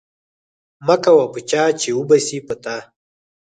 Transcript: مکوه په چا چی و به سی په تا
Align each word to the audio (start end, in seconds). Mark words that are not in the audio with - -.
مکوه 0.87 1.25
په 1.33 1.39
چا 1.49 1.63
چی 1.79 1.91
و 1.93 1.99
به 2.09 2.17
سی 2.25 2.37
په 2.47 2.55
تا 2.63 2.75